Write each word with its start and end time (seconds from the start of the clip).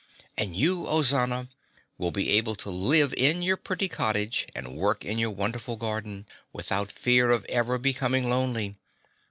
And 0.35 0.55
you, 0.55 0.87
Ozana, 0.87 1.47
will 1.99 2.09
be 2.09 2.31
able 2.31 2.55
to 2.55 2.71
live 2.71 3.13
in 3.13 3.43
your 3.43 3.55
pretty 3.55 3.87
cottage 3.87 4.47
and 4.55 4.75
work 4.75 5.05
in 5.05 5.19
your 5.19 5.29
wonderful 5.29 5.75
garden 5.75 6.25
without 6.51 6.91
fear 6.91 7.29
of 7.29 7.45
ever 7.45 7.77
becoming 7.77 8.27
lonely. 8.27 8.77